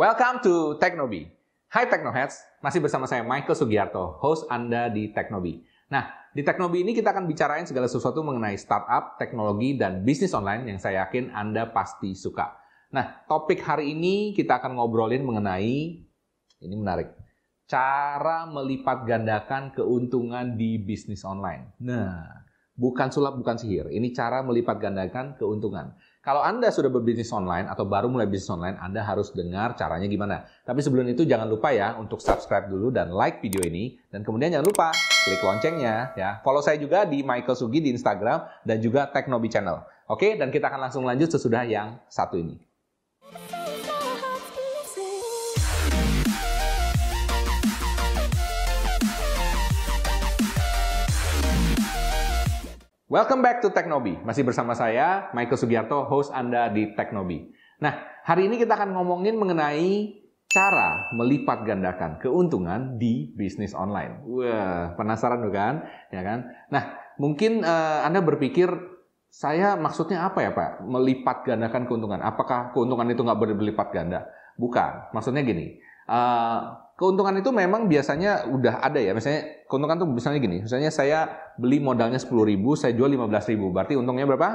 Welcome 0.00 0.40
to 0.48 0.80
Teknobi. 0.80 1.28
Hai 1.68 1.84
Teknoheads, 1.84 2.40
masih 2.64 2.80
bersama 2.80 3.04
saya 3.04 3.20
Michael 3.20 3.52
Sugiarto, 3.52 4.16
host 4.24 4.48
Anda 4.48 4.88
di 4.88 5.12
Teknobi. 5.12 5.60
Nah, 5.92 6.08
di 6.32 6.40
Teknobi 6.40 6.80
ini 6.80 6.96
kita 6.96 7.12
akan 7.12 7.28
bicarain 7.28 7.68
segala 7.68 7.84
sesuatu 7.84 8.24
mengenai 8.24 8.56
startup, 8.56 9.20
teknologi, 9.20 9.76
dan 9.76 10.00
bisnis 10.00 10.32
online 10.32 10.72
yang 10.72 10.80
saya 10.80 11.04
yakin 11.04 11.28
Anda 11.36 11.68
pasti 11.68 12.16
suka. 12.16 12.48
Nah, 12.96 13.28
topik 13.28 13.60
hari 13.60 13.92
ini 13.92 14.32
kita 14.32 14.56
akan 14.64 14.80
ngobrolin 14.80 15.20
mengenai, 15.20 16.00
ini 16.64 16.74
menarik, 16.80 17.12
cara 17.68 18.48
melipat 18.48 19.04
gandakan 19.04 19.68
keuntungan 19.76 20.56
di 20.56 20.80
bisnis 20.80 21.28
online. 21.28 21.76
Nah, 21.76 22.24
bukan 22.72 23.12
sulap, 23.12 23.36
bukan 23.36 23.60
sihir. 23.60 23.92
Ini 23.92 24.16
cara 24.16 24.40
melipat 24.40 24.80
gandakan 24.80 25.36
keuntungan. 25.36 25.92
Kalau 26.20 26.44
Anda 26.44 26.68
sudah 26.68 26.92
berbisnis 26.92 27.32
online 27.32 27.64
atau 27.72 27.88
baru 27.88 28.04
mulai 28.12 28.28
bisnis 28.28 28.52
online, 28.52 28.76
Anda 28.76 29.00
harus 29.00 29.32
dengar 29.32 29.72
caranya 29.72 30.04
gimana. 30.04 30.44
Tapi 30.68 30.84
sebelum 30.84 31.08
itu 31.08 31.24
jangan 31.24 31.48
lupa 31.48 31.72
ya 31.72 31.96
untuk 31.96 32.20
subscribe 32.20 32.68
dulu 32.68 32.92
dan 32.92 33.08
like 33.08 33.40
video 33.40 33.64
ini. 33.64 33.96
Dan 34.12 34.20
kemudian 34.20 34.52
jangan 34.52 34.68
lupa 34.68 34.92
klik 35.24 35.40
loncengnya 35.40 36.12
ya. 36.12 36.44
Follow 36.44 36.60
saya 36.60 36.76
juga 36.76 37.08
di 37.08 37.24
Michael 37.24 37.56
Sugi 37.56 37.80
di 37.80 37.88
Instagram 37.96 38.44
dan 38.68 38.84
juga 38.84 39.08
Teknobi 39.08 39.48
Channel. 39.48 39.80
Oke, 40.12 40.36
dan 40.36 40.52
kita 40.52 40.68
akan 40.68 40.92
langsung 40.92 41.08
lanjut 41.08 41.32
sesudah 41.32 41.64
yang 41.64 41.96
satu 42.12 42.36
ini. 42.36 42.69
Welcome 53.10 53.42
back 53.42 53.58
to 53.66 53.74
Teknobi. 53.74 54.22
Masih 54.22 54.46
bersama 54.46 54.70
saya, 54.70 55.34
Michael 55.34 55.58
Sugiarto, 55.58 56.06
host 56.06 56.30
Anda 56.30 56.70
di 56.70 56.94
Teknobi. 56.94 57.42
Nah, 57.82 58.06
hari 58.22 58.46
ini 58.46 58.54
kita 58.54 58.78
akan 58.78 58.94
ngomongin 58.94 59.34
mengenai 59.34 60.14
cara 60.46 61.10
melipat 61.18 61.66
gandakan 61.66 62.22
keuntungan 62.22 63.02
di 63.02 63.34
bisnis 63.34 63.74
online. 63.74 64.22
Wah, 64.30 64.94
penasaran 64.94 65.42
bukan? 65.42 65.82
Ya 66.14 66.22
kan? 66.22 66.54
Nah, 66.70 67.02
mungkin 67.18 67.66
uh, 67.66 68.06
Anda 68.06 68.22
berpikir, 68.22 68.70
saya 69.26 69.74
maksudnya 69.74 70.30
apa 70.30 70.46
ya 70.46 70.54
Pak? 70.54 70.86
Melipat 70.86 71.50
gandakan 71.50 71.90
keuntungan. 71.90 72.22
Apakah 72.22 72.70
keuntungan 72.70 73.10
itu 73.10 73.26
nggak 73.26 73.42
berlipat 73.42 73.90
ganda? 73.90 74.30
Bukan. 74.54 75.10
Maksudnya 75.10 75.42
gini, 75.42 75.82
uh, 76.06 76.78
keuntungan 77.00 77.32
itu 77.40 77.48
memang 77.48 77.88
biasanya 77.88 78.44
udah 78.52 78.84
ada 78.84 79.00
ya. 79.00 79.16
Misalnya 79.16 79.64
keuntungan 79.64 79.96
tuh 79.96 80.08
misalnya 80.12 80.36
gini, 80.44 80.68
misalnya 80.68 80.92
saya 80.92 81.32
beli 81.56 81.80
modalnya 81.80 82.20
10.000, 82.20 82.28
saya 82.76 82.92
jual 82.92 83.08
15.000, 83.08 83.56
berarti 83.72 83.96
untungnya 83.96 84.28
berapa? 84.28 84.48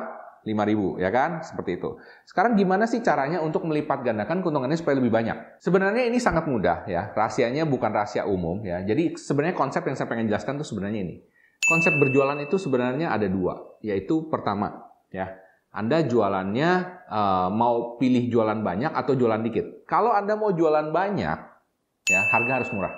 5.000 0.45 1.01
ya 1.01 1.09
kan? 1.09 1.41
Seperti 1.41 1.81
itu. 1.81 1.97
Sekarang 2.29 2.53
gimana 2.53 2.85
sih 2.85 3.01
caranya 3.01 3.41
untuk 3.41 3.65
melipat 3.65 4.05
gandakan 4.05 4.45
keuntungannya 4.45 4.77
supaya 4.77 5.01
lebih 5.01 5.09
banyak? 5.09 5.57
Sebenarnya 5.57 6.05
ini 6.05 6.21
sangat 6.21 6.45
mudah 6.45 6.85
ya. 6.85 7.09
Rahasianya 7.17 7.65
bukan 7.65 7.89
rahasia 7.89 8.29
umum 8.29 8.61
ya. 8.61 8.85
Jadi 8.85 9.17
sebenarnya 9.17 9.57
konsep 9.57 9.81
yang 9.81 9.97
saya 9.97 10.05
pengen 10.05 10.29
jelaskan 10.29 10.61
tuh 10.61 10.67
sebenarnya 10.69 11.01
ini. 11.01 11.17
Konsep 11.65 11.97
berjualan 11.97 12.37
itu 12.45 12.61
sebenarnya 12.61 13.09
ada 13.09 13.25
dua, 13.25 13.57
yaitu 13.81 14.29
pertama 14.29 14.85
ya. 15.09 15.33
Anda 15.73 16.05
jualannya 16.05 16.69
uh, 17.09 17.49
mau 17.49 17.97
pilih 17.97 18.29
jualan 18.29 18.61
banyak 18.61 18.93
atau 18.93 19.17
jualan 19.17 19.41
dikit. 19.41 19.89
Kalau 19.89 20.13
Anda 20.13 20.37
mau 20.37 20.53
jualan 20.53 20.93
banyak, 20.93 21.54
ya 22.09 22.21
harga 22.29 22.61
harus 22.61 22.69
murah. 22.71 22.95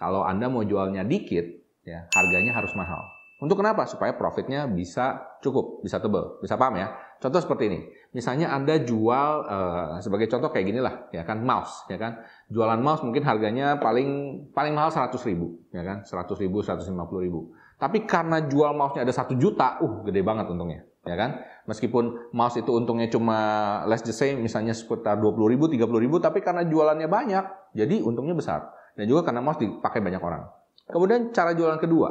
Kalau 0.00 0.24
Anda 0.24 0.48
mau 0.48 0.64
jualnya 0.64 1.04
dikit, 1.04 1.44
ya 1.84 2.08
harganya 2.16 2.56
harus 2.56 2.72
mahal. 2.72 3.20
Untuk 3.40 3.56
kenapa? 3.56 3.88
Supaya 3.88 4.12
profitnya 4.12 4.68
bisa 4.68 5.36
cukup, 5.40 5.80
bisa 5.80 5.96
tebal, 5.96 6.36
bisa 6.44 6.60
paham 6.60 6.76
ya. 6.76 6.92
Contoh 7.20 7.40
seperti 7.40 7.72
ini. 7.72 7.80
Misalnya 8.12 8.52
Anda 8.52 8.80
jual 8.84 9.30
uh, 9.48 9.96
sebagai 10.04 10.28
contoh 10.28 10.52
kayak 10.52 10.66
gini 10.68 10.80
lah, 10.80 11.08
ya 11.08 11.24
kan 11.24 11.40
mouse, 11.40 11.88
ya 11.88 11.96
kan. 11.96 12.20
Jualan 12.52 12.80
mouse 12.84 13.00
mungkin 13.00 13.24
harganya 13.24 13.80
paling 13.80 14.40
paling 14.52 14.76
mahal 14.76 14.92
100 14.92 15.16
ribu, 15.24 15.56
ya 15.72 15.80
kan. 15.80 16.04
100 16.04 16.36
ribu, 16.36 16.60
150 16.60 16.92
ribu. 17.24 17.56
Tapi 17.80 18.04
karena 18.04 18.44
jual 18.44 18.76
mouse-nya 18.76 19.08
ada 19.08 19.14
satu 19.16 19.32
juta, 19.40 19.80
uh 19.80 20.04
gede 20.04 20.20
banget 20.20 20.52
untungnya, 20.52 20.84
ya 21.04 21.16
kan. 21.16 21.30
Meskipun 21.68 22.32
mouse 22.34 22.58
itu 22.58 22.70
untungnya 22.74 23.06
cuma 23.06 23.38
let's 23.86 24.02
just 24.02 24.18
say 24.18 24.34
misalnya 24.34 24.74
sekitar 24.74 25.20
20 25.20 25.52
ribu, 25.52 25.70
30 25.70 25.86
ribu, 26.02 26.16
tapi 26.18 26.42
karena 26.42 26.66
jualannya 26.66 27.06
banyak, 27.06 27.44
jadi 27.76 28.02
untungnya 28.02 28.34
besar. 28.34 28.74
Dan 28.98 29.06
juga 29.06 29.30
karena 29.30 29.40
mouse 29.40 29.62
dipakai 29.62 30.02
banyak 30.02 30.18
orang. 30.18 30.42
Kemudian 30.90 31.30
cara 31.30 31.54
jualan 31.54 31.78
kedua, 31.78 32.10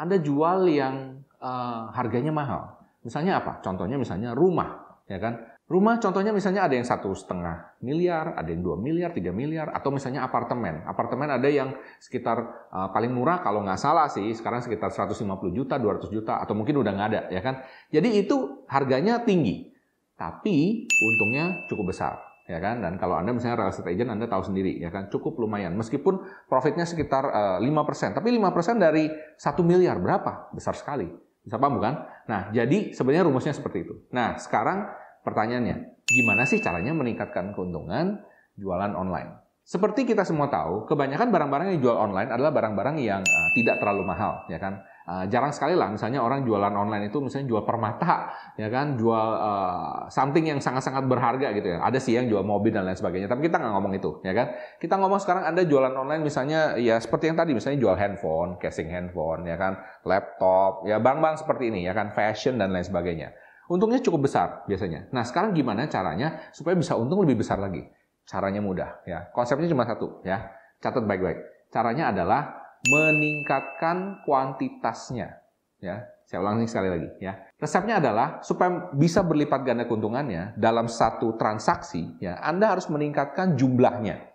Anda 0.00 0.16
jual 0.16 0.64
yang 0.72 1.20
uh, 1.38 1.92
harganya 1.92 2.32
mahal. 2.32 2.80
Misalnya 3.04 3.38
apa? 3.38 3.60
Contohnya 3.60 4.00
misalnya 4.00 4.32
rumah, 4.32 4.98
ya 5.06 5.20
kan? 5.20 5.55
Rumah 5.66 5.98
contohnya 5.98 6.30
misalnya 6.30 6.62
ada 6.62 6.78
yang 6.78 6.86
satu 6.86 7.10
setengah 7.10 7.74
miliar, 7.82 8.38
ada 8.38 8.46
yang 8.46 8.62
dua 8.62 8.78
miliar, 8.78 9.10
tiga 9.10 9.34
miliar, 9.34 9.74
atau 9.74 9.90
misalnya 9.90 10.22
apartemen. 10.22 10.86
Apartemen 10.86 11.26
ada 11.26 11.50
yang 11.50 11.74
sekitar 11.98 12.70
uh, 12.70 12.94
paling 12.94 13.10
murah 13.10 13.42
kalau 13.42 13.66
nggak 13.66 13.74
salah 13.82 14.06
sih, 14.06 14.30
sekarang 14.30 14.62
sekitar 14.62 14.94
150 14.94 15.26
juta, 15.50 15.74
200 15.74 16.06
juta, 16.14 16.38
atau 16.38 16.54
mungkin 16.54 16.78
udah 16.78 16.92
nggak 16.94 17.08
ada, 17.10 17.20
ya 17.34 17.42
kan? 17.42 17.66
Jadi 17.90 18.14
itu 18.14 18.62
harganya 18.70 19.26
tinggi, 19.26 19.74
tapi 20.14 20.86
untungnya 20.86 21.66
cukup 21.66 21.90
besar 21.90 22.36
ya 22.46 22.62
kan? 22.62 22.78
Dan 22.78 22.94
kalau 22.96 23.18
Anda 23.18 23.34
misalnya 23.34 23.66
real 23.66 23.74
estate 23.74 23.90
agent, 23.90 24.06
Anda 24.06 24.30
tahu 24.30 24.46
sendiri, 24.46 24.78
ya 24.78 24.94
kan? 24.94 25.10
Cukup 25.10 25.34
lumayan. 25.42 25.74
Meskipun 25.74 26.22
profitnya 26.46 26.86
sekitar 26.86 27.26
uh, 27.26 27.58
eh, 27.58 27.66
5%, 27.66 28.14
tapi 28.14 28.30
5% 28.38 28.78
dari 28.78 29.10
1 29.10 29.42
miliar 29.66 29.98
berapa? 29.98 30.54
Besar 30.54 30.78
sekali. 30.78 31.10
Bisa 31.42 31.58
paham 31.58 31.78
bukan? 31.78 31.94
Nah, 32.26 32.50
jadi 32.50 32.94
sebenarnya 32.94 33.26
rumusnya 33.26 33.54
seperti 33.54 33.86
itu. 33.86 33.94
Nah, 34.10 34.38
sekarang 34.38 34.90
pertanyaannya, 35.26 36.06
gimana 36.06 36.46
sih 36.46 36.62
caranya 36.62 36.94
meningkatkan 36.94 37.50
keuntungan 37.50 38.22
jualan 38.54 38.94
online? 38.94 39.42
Seperti 39.66 40.06
kita 40.06 40.22
semua 40.22 40.46
tahu, 40.46 40.86
kebanyakan 40.86 41.34
barang-barang 41.34 41.66
yang 41.74 41.76
dijual 41.82 41.98
online 41.98 42.30
adalah 42.30 42.54
barang-barang 42.54 43.02
yang 43.02 43.18
uh, 43.26 43.50
tidak 43.58 43.82
terlalu 43.82 44.06
mahal, 44.06 44.46
ya 44.46 44.62
kan? 44.62 44.78
Uh, 45.02 45.26
jarang 45.26 45.50
sekali 45.50 45.74
lah, 45.74 45.90
misalnya 45.90 46.22
orang 46.22 46.46
jualan 46.46 46.70
online 46.70 47.10
itu 47.10 47.18
misalnya 47.18 47.50
jual 47.50 47.66
permata, 47.66 48.30
ya 48.54 48.70
kan, 48.70 48.94
jual 48.94 49.26
uh, 49.34 50.06
something 50.06 50.46
yang 50.46 50.62
sangat-sangat 50.62 51.10
berharga 51.10 51.50
gitu 51.50 51.74
ya. 51.74 51.82
Ada 51.82 51.98
sih 51.98 52.14
yang 52.14 52.30
jual 52.30 52.46
mobil 52.46 52.70
dan 52.70 52.86
lain 52.86 52.94
sebagainya, 52.94 53.26
tapi 53.26 53.50
kita 53.50 53.58
nggak 53.58 53.74
ngomong 53.74 53.98
itu, 53.98 54.22
ya 54.22 54.38
kan. 54.38 54.54
Kita 54.78 54.94
ngomong 55.02 55.18
sekarang 55.18 55.50
Anda 55.50 55.66
jualan 55.66 55.94
online 55.98 56.22
misalnya 56.22 56.78
ya 56.78 57.02
seperti 57.02 57.26
yang 57.26 57.34
tadi, 57.34 57.50
misalnya 57.50 57.82
jual 57.82 57.98
handphone, 57.98 58.62
casing 58.62 58.86
handphone, 58.86 59.50
ya 59.50 59.58
kan, 59.58 59.82
laptop, 60.06 60.86
ya 60.86 61.02
barang-barang 61.02 61.42
seperti 61.42 61.74
ini, 61.74 61.90
ya 61.90 61.94
kan, 61.94 62.14
fashion 62.14 62.54
dan 62.62 62.70
lain 62.70 62.86
sebagainya. 62.86 63.34
Untungnya 63.66 63.98
cukup 63.98 64.30
besar 64.30 64.62
biasanya. 64.70 65.10
Nah 65.10 65.26
sekarang 65.26 65.54
gimana 65.54 65.90
caranya 65.90 66.50
supaya 66.54 66.78
bisa 66.78 66.94
untung 66.94 67.22
lebih 67.22 67.42
besar 67.42 67.58
lagi? 67.58 67.82
Caranya 68.26 68.58
mudah, 68.58 69.06
ya. 69.06 69.30
Konsepnya 69.30 69.70
cuma 69.70 69.86
satu, 69.86 70.22
ya. 70.26 70.50
Catat 70.82 71.06
baik-baik. 71.06 71.70
Caranya 71.70 72.10
adalah 72.10 72.58
meningkatkan 72.86 74.22
kuantitasnya. 74.26 75.42
Ya, 75.78 76.08
saya 76.26 76.42
ulangi 76.42 76.66
sekali 76.66 76.88
lagi 76.90 77.08
ya. 77.22 77.38
Resepnya 77.56 78.02
adalah 78.02 78.42
supaya 78.42 78.90
bisa 78.92 79.22
berlipat 79.22 79.62
ganda 79.62 79.86
keuntungannya 79.86 80.58
dalam 80.58 80.90
satu 80.90 81.38
transaksi, 81.38 82.18
ya, 82.18 82.36
Anda 82.42 82.74
harus 82.74 82.90
meningkatkan 82.90 83.54
jumlahnya. 83.54 84.26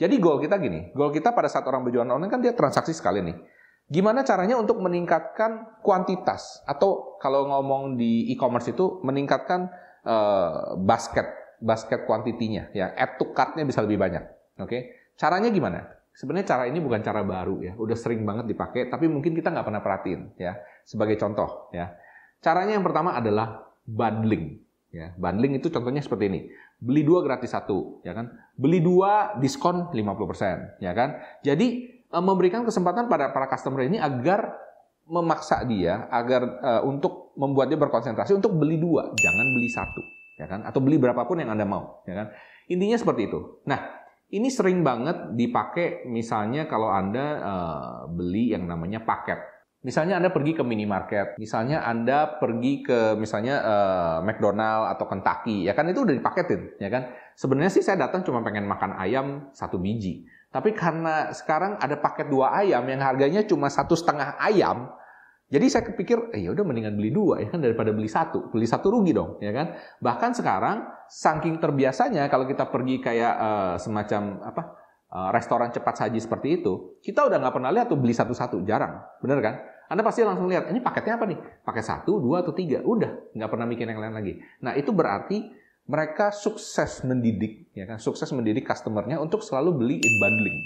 Jadi 0.00 0.14
goal 0.16 0.40
kita 0.40 0.56
gini, 0.56 0.90
goal 0.96 1.12
kita 1.12 1.36
pada 1.36 1.46
saat 1.46 1.68
orang 1.68 1.84
berjualan 1.84 2.08
online 2.08 2.32
kan 2.32 2.40
dia 2.40 2.56
transaksi 2.56 2.96
sekali 2.96 3.20
nih. 3.20 3.36
Gimana 3.90 4.22
caranya 4.22 4.54
untuk 4.54 4.78
meningkatkan 4.78 5.82
kuantitas 5.82 6.62
atau 6.62 7.18
kalau 7.18 7.50
ngomong 7.50 7.98
di 7.98 8.30
e-commerce 8.30 8.70
itu 8.70 9.02
meningkatkan 9.02 9.66
uh, 10.06 10.78
basket 10.78 11.26
basket 11.58 12.06
kuantitinya 12.06 12.70
ya, 12.70 12.94
add 12.94 13.18
to 13.18 13.34
cart-nya 13.34 13.66
bisa 13.66 13.82
lebih 13.82 13.98
banyak. 13.98 14.24
Oke. 14.62 14.66
Okay? 14.70 14.80
Caranya 15.18 15.50
gimana? 15.50 15.84
Sebenarnya 16.14 16.54
cara 16.54 16.64
ini 16.70 16.78
bukan 16.78 17.02
cara 17.02 17.26
baru 17.26 17.66
ya, 17.66 17.72
udah 17.74 17.96
sering 17.98 18.22
banget 18.22 18.50
dipakai, 18.50 18.88
tapi 18.88 19.10
mungkin 19.10 19.34
kita 19.34 19.50
nggak 19.50 19.66
pernah 19.66 19.82
perhatiin 19.82 20.38
ya. 20.38 20.54
Sebagai 20.86 21.18
contoh 21.18 21.70
ya, 21.74 21.90
caranya 22.38 22.78
yang 22.78 22.86
pertama 22.86 23.18
adalah 23.18 23.74
bundling. 23.84 24.58
Ya, 24.90 25.14
bundling 25.18 25.58
itu 25.58 25.70
contohnya 25.70 26.02
seperti 26.02 26.30
ini. 26.30 26.40
Beli 26.78 27.06
dua 27.06 27.22
gratis 27.22 27.54
satu, 27.54 28.02
ya 28.02 28.10
kan? 28.10 28.30
Beli 28.58 28.82
dua 28.82 29.38
diskon 29.38 29.86
50%, 29.94 30.82
ya 30.82 30.92
kan? 30.96 31.20
Jadi 31.46 31.99
memberikan 32.18 32.66
kesempatan 32.66 33.06
pada 33.06 33.30
para 33.30 33.46
customer 33.46 33.86
ini 33.86 34.02
agar 34.02 34.58
memaksa 35.06 35.62
dia 35.66 36.10
agar 36.10 36.42
uh, 36.62 36.82
untuk 36.86 37.34
membuat 37.38 37.70
dia 37.70 37.78
berkonsentrasi 37.78 38.34
untuk 38.34 38.58
beli 38.58 38.78
dua, 38.78 39.10
jangan 39.14 39.46
beli 39.54 39.70
satu, 39.70 40.02
ya 40.38 40.46
kan? 40.50 40.66
Atau 40.66 40.82
beli 40.82 40.98
berapapun 40.98 41.38
yang 41.38 41.54
anda 41.54 41.66
mau, 41.66 42.02
ya 42.06 42.14
kan? 42.14 42.26
Intinya 42.70 42.94
seperti 42.98 43.26
itu. 43.26 43.62
Nah, 43.66 44.00
ini 44.30 44.46
sering 44.46 44.86
banget 44.86 45.34
dipakai 45.34 46.06
misalnya 46.06 46.70
kalau 46.70 46.86
Anda 46.86 47.26
uh, 47.42 48.00
beli 48.06 48.54
yang 48.54 48.70
namanya 48.70 49.02
paket. 49.02 49.42
Misalnya 49.80 50.20
Anda 50.20 50.28
pergi 50.30 50.54
ke 50.54 50.62
minimarket, 50.62 51.40
misalnya 51.40 51.82
Anda 51.82 52.36
pergi 52.36 52.84
ke 52.84 53.16
misalnya 53.16 53.64
uh, 53.64 54.18
McDonald 54.20 54.92
atau 54.92 55.08
Kentucky, 55.08 55.64
ya 55.64 55.72
kan 55.72 55.88
itu 55.88 56.04
udah 56.04 56.14
dipaketin, 56.14 56.76
ya 56.76 56.92
kan. 56.92 57.10
Sebenarnya 57.32 57.72
sih 57.72 57.80
saya 57.80 57.96
datang 57.96 58.20
cuma 58.20 58.44
pengen 58.44 58.68
makan 58.68 59.00
ayam 59.00 59.48
satu 59.56 59.80
biji, 59.80 60.28
tapi 60.50 60.74
karena 60.74 61.30
sekarang 61.30 61.78
ada 61.78 61.94
paket 61.94 62.26
dua 62.26 62.50
ayam 62.58 62.82
yang 62.90 62.98
harganya 63.02 63.46
cuma 63.46 63.70
satu 63.70 63.94
setengah 63.94 64.34
ayam, 64.42 64.90
Jadi 65.50 65.66
saya 65.66 65.82
kepikir, 65.82 66.30
eh 66.30 66.46
ya 66.46 66.54
udah 66.54 66.62
mendingan 66.62 66.94
beli 66.94 67.10
dua 67.10 67.42
ya 67.42 67.50
kan 67.50 67.58
daripada 67.58 67.90
beli 67.90 68.06
satu. 68.06 68.54
Beli 68.54 68.70
satu 68.70 68.94
rugi 68.94 69.10
dong, 69.10 69.42
ya 69.42 69.50
kan? 69.50 69.74
Bahkan 69.98 70.30
sekarang 70.38 70.86
saking 71.10 71.58
terbiasanya 71.58 72.30
kalau 72.30 72.46
kita 72.46 72.70
pergi 72.70 73.02
kayak 73.02 73.34
uh, 73.34 73.74
semacam 73.74 74.46
apa 74.46 74.62
uh, 75.10 75.34
restoran 75.34 75.74
cepat 75.74 76.06
saji 76.06 76.22
seperti 76.22 76.62
itu, 76.62 77.02
kita 77.02 77.26
udah 77.26 77.42
nggak 77.42 77.54
pernah 77.58 77.74
lihat 77.74 77.90
tuh 77.90 77.98
beli 77.98 78.14
satu-satu, 78.14 78.62
jarang, 78.62 79.02
bener 79.18 79.42
kan? 79.42 79.54
Anda 79.90 80.06
pasti 80.06 80.22
langsung 80.22 80.46
lihat, 80.46 80.70
ini 80.70 80.78
paketnya 80.78 81.18
apa 81.18 81.26
nih? 81.26 81.38
Pakai 81.66 81.82
satu, 81.82 82.22
dua, 82.22 82.46
atau 82.46 82.54
tiga, 82.54 82.78
udah 82.86 83.34
nggak 83.34 83.50
pernah 83.50 83.66
mikir 83.66 83.90
yang 83.90 83.98
lain 83.98 84.14
lagi. 84.14 84.38
Nah 84.62 84.78
itu 84.78 84.94
berarti 84.94 85.50
mereka 85.90 86.30
sukses 86.30 87.02
mendidik, 87.02 87.66
ya 87.74 87.90
kan? 87.90 87.98
Sukses 87.98 88.30
mendidik 88.30 88.62
customernya 88.62 89.18
untuk 89.18 89.42
selalu 89.42 89.74
beli 89.74 89.96
in 89.98 90.14
bundling, 90.22 90.58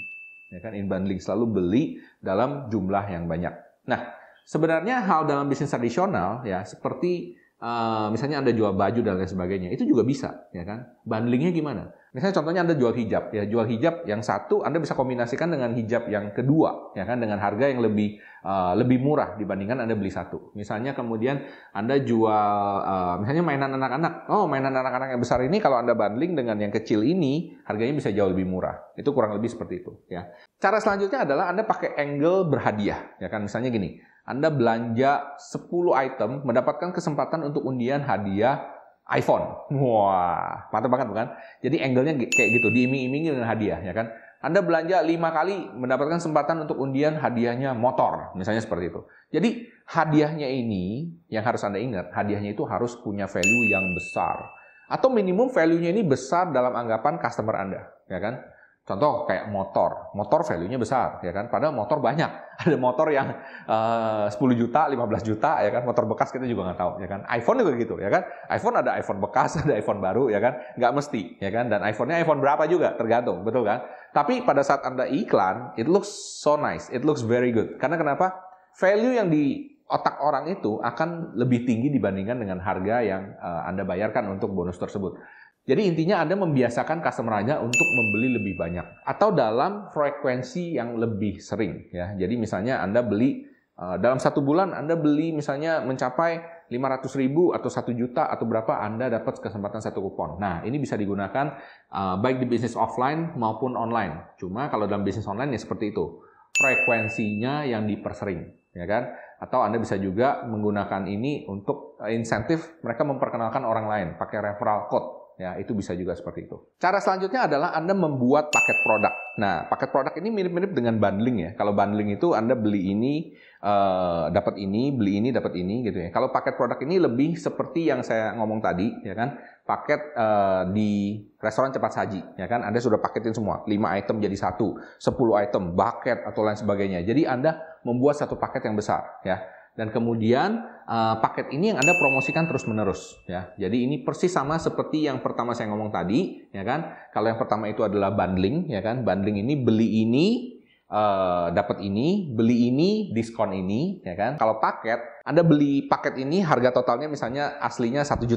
ya 0.53 0.59
kan? 0.61 0.77
In 0.77 0.85
bundling 0.85 1.17
selalu 1.17 1.45
beli 1.49 1.83
dalam 2.21 2.69
jumlah 2.69 3.09
yang 3.09 3.25
banyak. 3.25 3.53
Nah 3.89 4.25
Sebenarnya 4.45 5.01
hal 5.01 5.25
dalam 5.25 5.49
bisnis 5.49 5.73
tradisional 5.73 6.45
ya 6.45 6.61
seperti 6.61 7.33
uh, 7.57 8.13
misalnya 8.13 8.45
Anda 8.45 8.53
jual 8.53 8.77
baju 8.77 9.01
dan 9.01 9.17
lain 9.17 9.25
sebagainya 9.25 9.69
itu 9.73 9.89
juga 9.89 10.05
bisa 10.05 10.45
ya 10.53 10.61
kan. 10.61 10.85
Bundlingnya 11.01 11.49
gimana? 11.49 11.89
Misalnya 12.15 12.35
contohnya 12.39 12.61
Anda 12.63 12.79
jual 12.79 12.95
hijab 12.95 13.35
ya, 13.35 13.43
jual 13.43 13.67
hijab 13.67 14.07
yang 14.07 14.23
satu 14.23 14.63
Anda 14.63 14.79
bisa 14.79 14.95
kombinasikan 14.95 15.51
dengan 15.51 15.75
hijab 15.75 16.07
yang 16.07 16.31
kedua 16.31 16.95
ya 16.95 17.03
kan 17.03 17.19
dengan 17.19 17.43
harga 17.43 17.67
yang 17.67 17.83
lebih 17.83 18.23
uh, 18.39 18.71
lebih 18.71 19.03
murah 19.03 19.35
dibandingkan 19.35 19.83
Anda 19.83 19.99
beli 19.99 20.15
satu. 20.15 20.55
Misalnya 20.55 20.95
kemudian 20.95 21.43
Anda 21.75 21.99
jual 21.99 22.71
uh, 22.87 23.19
misalnya 23.19 23.43
mainan 23.43 23.75
anak-anak. 23.75 24.31
Oh, 24.31 24.47
mainan 24.47 24.71
anak-anak 24.71 25.11
yang 25.11 25.19
besar 25.19 25.43
ini 25.43 25.59
kalau 25.59 25.75
Anda 25.75 25.91
bundling 25.91 26.39
dengan 26.39 26.55
yang 26.55 26.71
kecil 26.71 27.03
ini 27.03 27.59
harganya 27.67 27.99
bisa 27.99 28.15
jauh 28.15 28.31
lebih 28.31 28.47
murah. 28.47 28.95
Itu 28.95 29.11
kurang 29.11 29.35
lebih 29.35 29.51
seperti 29.51 29.83
itu 29.83 29.91
ya. 30.07 30.23
Cara 30.55 30.79
selanjutnya 30.79 31.27
adalah 31.27 31.51
Anda 31.51 31.67
pakai 31.67 31.99
angle 31.99 32.47
berhadiah 32.47 33.19
ya 33.19 33.27
kan. 33.27 33.43
Misalnya 33.43 33.75
gini, 33.75 33.99
anda 34.25 34.49
belanja 34.49 35.37
10 35.37 35.69
item 35.93 36.41
mendapatkan 36.49 36.89
kesempatan 36.89 37.45
untuk 37.45 37.61
undian 37.61 38.01
hadiah 38.01 38.74
iPhone. 39.05 39.45
Wah, 39.77 40.69
mantap 40.73 40.89
banget 40.89 41.07
bukan? 41.09 41.27
Jadi 41.61 41.77
angle-nya 41.81 42.13
kayak 42.17 42.49
gitu, 42.57 42.67
diiming-imingi 42.73 43.33
dengan 43.37 43.49
hadiah 43.49 43.77
ya 43.81 43.93
kan. 43.93 44.09
Anda 44.45 44.61
belanja 44.61 45.01
5 45.01 45.09
kali 45.09 45.57
mendapatkan 45.73 46.21
kesempatan 46.21 46.69
untuk 46.69 46.77
undian 46.77 47.17
hadiahnya 47.17 47.73
motor, 47.73 48.33
misalnya 48.37 48.61
seperti 48.61 48.93
itu. 48.93 49.01
Jadi 49.33 49.49
hadiahnya 49.89 50.45
ini 50.45 51.09
yang 51.33 51.41
harus 51.41 51.65
Anda 51.65 51.81
ingat, 51.81 52.13
hadiahnya 52.13 52.53
itu 52.53 52.61
harus 52.65 52.93
punya 53.01 53.25
value 53.25 53.65
yang 53.69 53.85
besar. 53.97 54.45
Atau 54.85 55.09
minimum 55.09 55.49
value-nya 55.49 55.89
ini 55.89 56.05
besar 56.05 56.53
dalam 56.53 56.77
anggapan 56.77 57.17
customer 57.17 57.57
Anda, 57.57 57.89
ya 58.05 58.21
kan? 58.21 58.37
Contoh 58.85 59.25
kayak 59.25 59.49
motor, 59.49 60.13
motor 60.13 60.45
value-nya 60.45 60.77
besar, 60.77 61.17
ya 61.25 61.33
kan? 61.33 61.49
Padahal 61.49 61.73
motor 61.73 61.97
banyak. 61.97 62.29
Ada 62.61 62.77
motor 62.77 63.09
yang 63.09 63.33
uh, 63.65 64.29
10 64.29 64.37
juta, 64.53 64.85
15 64.85 65.25
juta, 65.25 65.57
ya 65.65 65.73
kan? 65.73 65.89
Motor 65.89 66.05
bekas 66.05 66.29
kita 66.29 66.45
juga 66.45 66.69
nggak 66.69 66.77
tahu, 66.77 66.91
ya 67.01 67.09
kan? 67.09 67.25
iPhone 67.33 67.65
juga 67.65 67.73
gitu, 67.81 67.97
ya 67.97 68.13
kan? 68.13 68.21
iPhone 68.53 68.77
ada 68.77 68.93
iPhone 68.93 69.17
bekas, 69.25 69.57
ada 69.65 69.73
iPhone 69.73 70.05
baru, 70.05 70.29
ya 70.29 70.37
kan? 70.37 70.61
Nggak 70.77 70.93
mesti, 71.01 71.41
ya 71.41 71.49
kan? 71.49 71.65
Dan 71.73 71.81
iPhone-nya 71.81 72.21
iPhone 72.21 72.37
berapa 72.45 72.69
juga, 72.69 72.93
tergantung, 72.93 73.41
betul 73.41 73.65
kan? 73.65 73.81
Tapi 74.13 74.45
pada 74.45 74.61
saat 74.61 74.85
Anda 74.85 75.09
iklan, 75.09 75.73
it 75.81 75.89
looks 75.89 76.37
so 76.37 76.53
nice, 76.53 76.85
it 76.93 77.01
looks 77.01 77.25
very 77.25 77.49
good. 77.49 77.81
Karena 77.81 77.97
kenapa? 77.97 78.37
Value 78.77 79.17
yang 79.17 79.33
di 79.33 79.75
otak 79.85 80.17
orang 80.17 80.49
itu 80.49 80.81
akan 80.81 81.37
lebih 81.37 81.61
tinggi 81.65 81.93
dibandingkan 81.93 82.41
dengan 82.41 82.57
harga 82.57 83.05
yang 83.05 83.37
uh, 83.37 83.69
Anda 83.69 83.85
bayarkan 83.85 84.33
untuk 84.33 84.53
bonus 84.53 84.81
tersebut. 84.81 85.17
Jadi 85.65 85.81
intinya 85.89 86.21
Anda 86.21 86.37
membiasakan 86.37 87.01
customer 87.01 87.41
Anda 87.41 87.57
untuk 87.57 87.89
membeli 87.97 88.37
lebih 88.37 88.53
banyak 88.53 89.01
atau 89.01 89.33
dalam 89.33 89.89
frekuensi 89.89 90.77
yang 90.77 90.93
lebih 91.01 91.41
sering 91.41 91.89
ya. 91.89 92.13
Jadi 92.13 92.37
misalnya 92.37 92.85
Anda 92.85 93.01
beli 93.01 93.49
uh, 93.81 93.97
dalam 93.97 94.21
satu 94.21 94.45
bulan 94.45 94.77
Anda 94.77 94.93
beli 94.93 95.33
misalnya 95.33 95.81
mencapai 95.81 96.69
500 96.69 97.21
ribu 97.21 97.49
atau 97.49 97.65
1 97.65 97.81
juta 97.97 98.29
atau 98.29 98.45
berapa 98.45 98.77
Anda 98.77 99.09
dapat 99.09 99.41
kesempatan 99.41 99.81
satu 99.81 100.05
kupon. 100.05 100.37
Nah 100.37 100.61
ini 100.61 100.77
bisa 100.77 100.93
digunakan 101.01 101.57
uh, 101.89 102.21
baik 102.21 102.45
di 102.45 102.45
bisnis 102.45 102.77
offline 102.77 103.33
maupun 103.33 103.73
online. 103.73 104.37
Cuma 104.37 104.69
kalau 104.69 104.85
dalam 104.85 105.01
bisnis 105.01 105.25
online 105.25 105.57
ya 105.57 105.65
seperti 105.65 105.89
itu 105.89 106.21
frekuensinya 106.55 107.65
yang 107.65 107.89
dipersering 107.89 108.69
ya 108.77 108.85
kan 108.85 109.17
atau 109.41 109.65
Anda 109.65 109.81
bisa 109.81 109.97
juga 109.97 110.45
menggunakan 110.45 111.09
ini 111.09 111.49
untuk 111.49 111.97
insentif 112.05 112.79
mereka 112.85 113.01
memperkenalkan 113.01 113.65
orang 113.65 113.89
lain 113.89 114.07
pakai 114.21 114.39
referral 114.45 114.87
code 114.87 115.24
Ya, 115.35 115.59
itu 115.59 115.75
bisa 115.75 115.91
juga 115.91 116.15
seperti 116.15 116.47
itu. 116.47 116.55
Cara 116.79 117.03
selanjutnya 117.03 117.43
adalah 117.43 117.75
Anda 117.75 117.91
membuat 117.91 118.55
paket 118.55 118.77
produk. 118.87 119.13
Nah, 119.35 119.67
paket 119.67 119.91
produk 119.91 120.15
ini 120.15 120.31
mirip-mirip 120.31 120.71
dengan 120.71 120.95
bundling 120.95 121.37
ya. 121.43 121.51
Kalau 121.59 121.75
bundling 121.75 122.15
itu 122.15 122.31
Anda 122.31 122.55
beli 122.55 122.95
ini 122.95 123.35
uh, 123.59 124.31
dapat 124.31 124.55
ini, 124.63 124.95
beli 124.95 125.19
ini 125.19 125.35
dapat 125.35 125.59
ini 125.59 125.83
gitu 125.91 126.07
ya. 126.07 126.09
Kalau 126.15 126.31
paket 126.31 126.55
produk 126.55 126.79
ini 126.79 127.03
lebih 127.03 127.35
seperti 127.35 127.91
yang 127.91 127.99
saya 127.99 128.31
ngomong 128.39 128.63
tadi 128.63 128.87
ya 129.03 129.11
kan, 129.11 129.35
paket 129.67 130.15
uh, 130.15 130.71
di 130.71 131.19
restoran 131.43 131.75
cepat 131.75 131.91
saji 131.91 132.39
ya 132.39 132.47
kan. 132.47 132.63
Anda 132.63 132.79
sudah 132.79 133.03
paketin 133.03 133.35
semua, 133.35 133.59
5 133.67 133.75
item 133.75 134.23
jadi 134.23 134.37
satu, 134.39 134.79
10 135.03 135.43
item, 135.43 135.75
bucket 135.75 136.23
atau 136.23 136.47
lain 136.47 136.55
sebagainya. 136.55 137.03
Jadi 137.03 137.27
Anda 137.27 137.59
membuat 137.83 138.23
satu 138.23 138.39
paket 138.39 138.71
yang 138.71 138.79
besar 138.79 139.19
ya 139.27 139.54
dan 139.75 139.91
kemudian 139.91 140.63
uh, 140.87 141.19
paket 141.19 141.51
ini 141.51 141.75
yang 141.75 141.79
Anda 141.79 141.93
promosikan 141.99 142.47
terus-menerus 142.47 143.19
ya. 143.27 143.51
Jadi 143.59 143.83
ini 143.83 144.01
persis 144.07 144.31
sama 144.31 144.55
seperti 144.55 145.03
yang 145.03 145.19
pertama 145.19 145.51
saya 145.51 145.67
ngomong 145.71 145.91
tadi 145.91 146.47
ya 146.55 146.63
kan. 146.63 146.95
Kalau 147.11 147.27
yang 147.27 147.39
pertama 147.39 147.67
itu 147.67 147.83
adalah 147.83 148.15
bundling 148.15 148.71
ya 148.71 148.79
kan. 148.79 149.03
Bundling 149.03 149.43
ini 149.43 149.53
beli 149.59 150.07
ini 150.07 150.55
uh, 150.87 151.51
dapat 151.51 151.83
ini, 151.83 152.31
beli 152.31 152.71
ini, 152.71 153.11
diskon 153.11 153.51
ini 153.51 153.99
ya 154.07 154.15
kan. 154.15 154.39
Kalau 154.39 154.63
paket, 154.63 154.99
Anda 155.27 155.43
beli 155.43 155.91
paket 155.91 156.23
ini 156.23 156.39
harga 156.39 156.71
totalnya 156.71 157.11
misalnya 157.11 157.59
aslinya 157.59 158.07
1.500 158.07 158.31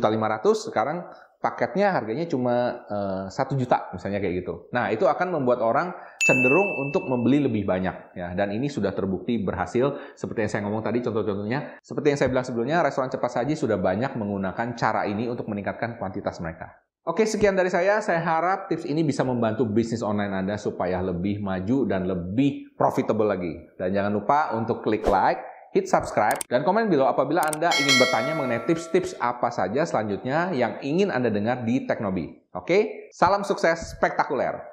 sekarang 0.66 1.06
paketnya 1.38 1.94
harganya 1.94 2.26
cuma 2.26 2.82
eh, 2.90 3.24
satu 3.30 3.54
juta 3.54 3.90
misalnya 3.94 4.18
kayak 4.18 4.44
gitu. 4.44 4.68
Nah 4.74 4.90
itu 4.90 5.06
akan 5.06 5.38
membuat 5.38 5.62
orang 5.62 5.94
cenderung 6.22 6.74
untuk 6.82 7.06
membeli 7.06 7.46
lebih 7.46 7.64
banyak 7.64 8.18
ya 8.18 8.34
dan 8.34 8.50
ini 8.50 8.66
sudah 8.66 8.92
terbukti 8.92 9.40
berhasil 9.40 10.14
seperti 10.18 10.44
yang 10.44 10.50
saya 10.50 10.62
ngomong 10.66 10.82
tadi 10.84 11.00
contoh-contohnya 11.00 11.80
seperti 11.80 12.06
yang 12.12 12.18
saya 12.18 12.28
bilang 12.28 12.46
sebelumnya 12.46 12.82
restoran 12.84 13.08
cepat 13.08 13.30
saji 13.42 13.54
sudah 13.54 13.78
banyak 13.78 14.12
menggunakan 14.18 14.76
cara 14.76 15.06
ini 15.06 15.30
untuk 15.30 15.46
meningkatkan 15.48 15.96
kuantitas 15.96 16.42
mereka. 16.42 16.74
Oke, 17.08 17.24
sekian 17.24 17.56
dari 17.56 17.72
saya. 17.72 18.04
Saya 18.04 18.20
harap 18.20 18.68
tips 18.68 18.84
ini 18.84 19.00
bisa 19.00 19.24
membantu 19.24 19.64
bisnis 19.64 20.04
online 20.04 20.44
Anda 20.44 20.60
supaya 20.60 21.00
lebih 21.00 21.40
maju 21.40 21.88
dan 21.88 22.04
lebih 22.04 22.76
profitable 22.76 23.24
lagi. 23.24 23.56
Dan 23.80 23.96
jangan 23.96 24.12
lupa 24.12 24.52
untuk 24.52 24.84
klik 24.84 25.08
like, 25.08 25.40
hit 25.72 25.88
subscribe, 25.88 26.36
dan 26.52 26.60
komen 26.60 26.92
below 26.92 27.08
apabila 27.08 27.40
Anda 27.48 27.72
ingin 27.72 27.96
bertanya 27.96 28.36
mengenai 28.36 28.68
tips-tips 28.68 29.16
apa 29.16 29.48
saja 29.48 29.88
selanjutnya 29.88 30.52
yang 30.52 30.76
ingin 30.84 31.08
Anda 31.08 31.32
dengar 31.32 31.64
di 31.64 31.88
Teknobi. 31.88 32.52
Oke, 32.52 33.08
salam 33.16 33.40
sukses 33.40 33.96
spektakuler! 33.96 34.67